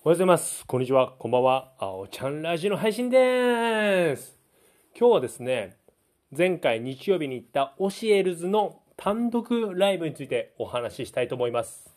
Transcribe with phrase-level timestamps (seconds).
[0.00, 0.64] おはようございます。
[0.64, 1.10] こんにちは。
[1.18, 1.72] こんばんは。
[1.80, 4.38] あおちゃんラジオの配信です。
[4.96, 5.76] 今日はですね、
[6.30, 11.90] 前回日曜日に行ったオシエルズの単独ライブについてお話ししたいと思います。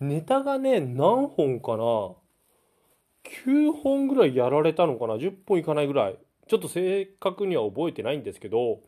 [0.00, 2.14] ネタがね、何本かな
[3.44, 6.16] ?9 本ぐらいやられたのかな ?10 本いかないぐらい。
[6.48, 8.80] ちょっと正確には覚えてないんですけど、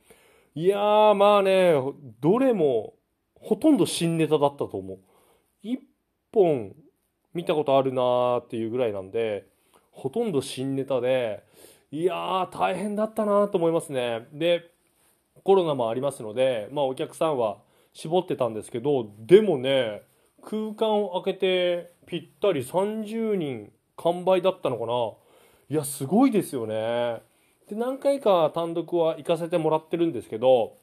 [0.55, 1.75] いやーまあね、
[2.23, 2.95] どれも
[3.35, 4.99] ほとんど新ネタだったと思う。
[5.63, 5.77] 1
[6.33, 6.75] 本
[7.35, 9.47] 見たことあるなーっていうぐらいなんで、
[9.93, 11.43] ほとんど新ネタで、
[11.91, 14.27] いやー大変だったなーと思いますね。
[14.33, 14.71] で、
[15.45, 17.59] コロナもありますので、まあお客さんは
[17.93, 20.03] 絞ってたんですけど、でもね、
[20.43, 24.95] 空間を空けてぴったり30人完売だったのかな
[25.71, 27.23] いや、すごいですよね。
[27.69, 30.79] で、何回か単独は行かせてもらってるんですけど、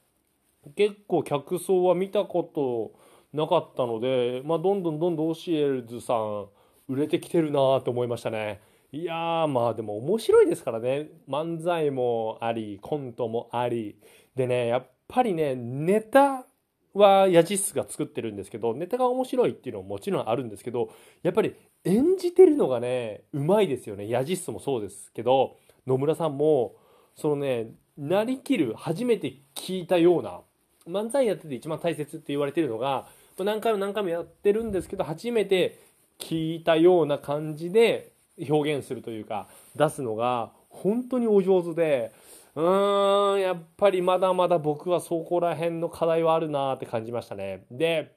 [0.75, 2.91] 結構客層は見たこと
[3.35, 6.45] なかったので、まあ、どんどんどんどんオシエルズさん
[6.87, 8.61] 売れてきてるなと思いましたね。
[8.91, 11.09] いやーまあでも面白いですからね。
[11.27, 13.97] 漫才もありコントもあり。
[14.35, 16.45] でねやっぱりねネタ
[16.93, 20.89] はヤジっスが作ってるんですけどネタが面白いっていうのももちろんあるんですけど
[21.23, 24.07] やっぱり演じてるのがねうまいですよね。
[24.07, 26.75] ヤジっスもそうですけど野村さんも
[27.15, 30.41] そのねなりきる初めて聞いたような
[30.87, 33.07] 漫才やってて一番大切って言われてるのが
[33.43, 35.79] 何回も何回もやってるんですけど初めて
[36.19, 38.11] 聞いたような感じで
[38.49, 42.11] 表現するというか出すのが本当にお上手で
[42.55, 47.65] うーんやっぱりまだまだ僕はそこら辺の課題はあるなって感じましたね。
[47.69, 48.15] で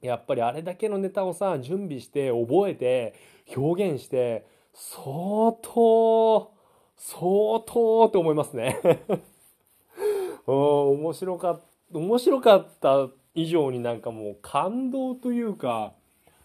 [0.00, 3.14] やっぱりあれだけのネタをさ準備して覚えて
[3.56, 6.52] 表現して相当
[6.96, 8.80] 相当って思いますね。
[10.46, 11.73] 面白かった。
[11.92, 15.92] 面白かった以上になんかもう感動というか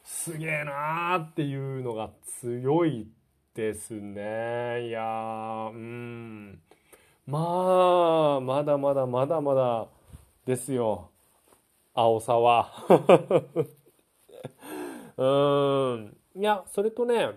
[0.03, 2.09] すげえなーっていうのが
[2.41, 3.07] 強い
[3.53, 4.87] ですね。
[4.87, 6.61] いやーうん。
[7.27, 9.87] まあまだまだまだまだ
[10.45, 11.11] ですよ。
[11.93, 12.71] 青さは。
[15.17, 15.25] う
[15.97, 16.17] ん。
[16.35, 17.29] いやそれとね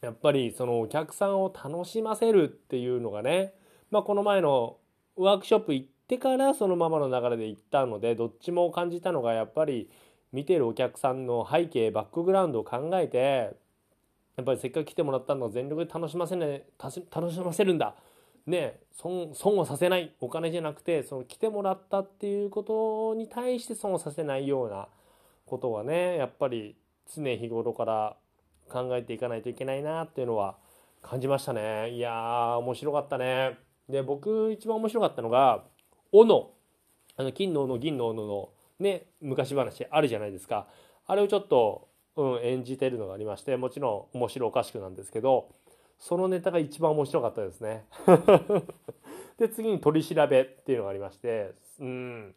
[0.00, 3.54] やっぱりそのお客さんを楽しませるっていうのがね
[3.90, 4.78] まあこの前の
[5.16, 9.90] ワークショップ行ってからそのままの流れで行ったのでどっちも感じたのがやっぱり
[10.32, 13.56] 見てるお客さんの背景バックグラウンドを考えて
[14.36, 17.94] やっぱりせっかく来てもらったのを全力で楽しませ,、ね、楽しませるんだ。
[18.46, 24.86] ね損損をさせないお金じゃなくてその来てもらったっていうことに対して損をさせないような
[25.46, 26.76] ことはねやっぱり
[27.12, 28.16] 常日頃から
[28.68, 30.56] 考えていかないといけないなっていうのは
[31.02, 31.90] 感じましたね。
[31.90, 33.58] いやー面白かったね。
[33.88, 35.64] で僕一番面白かったのが
[36.18, 36.52] 斧。
[37.18, 40.66] あの金の斧銀の斧のね昔話あるじゃないですか。
[41.06, 45.48] あれをちょっと、うん、演じてるのがありましてもちろん面白おかしくなんですけど
[45.98, 47.84] そのネタが一番面白かったですね。
[49.38, 52.34] で次に取り調べっていうのがありましてうん。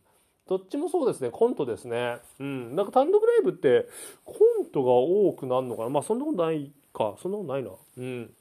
[0.47, 1.29] どっちもそうですね。
[1.29, 2.17] コントですね。
[2.40, 2.75] うん。
[2.75, 3.88] なんか単独ライブって
[4.25, 5.90] コントが多くなるのかな。
[5.90, 7.16] まあそんなことないか。
[7.22, 7.69] そんなことないな。
[7.97, 8.34] うん。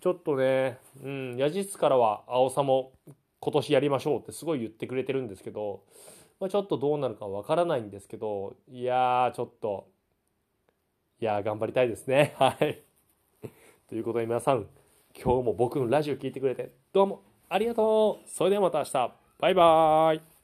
[0.00, 2.92] ちょっとね、うん、矢実からは青さも
[3.46, 5.84] 今年やりましょうってすごい言ってくれてるんですけど、
[6.40, 9.86] まあ、ちょっとどうなるかわからないんですけどいやーちょっと
[11.20, 12.34] いやー頑張りたいですね。
[12.38, 12.82] はい。
[13.88, 14.66] ということで皆さん
[15.14, 18.28] 今日も僕のラジオ聞いてくれてどうもありがとう。
[18.28, 19.14] それではまた明日。
[19.38, 20.35] バイバーイ。